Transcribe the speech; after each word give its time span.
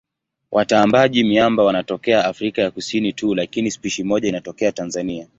Watambaaji-miamba 0.51 1.63
wanatokea 1.63 2.25
Afrika 2.25 2.61
ya 2.61 2.71
Kusini 2.71 3.13
tu 3.13 3.35
lakini 3.35 3.71
spishi 3.71 4.03
moja 4.03 4.29
inatokea 4.29 4.71
Tanzania. 4.71 5.27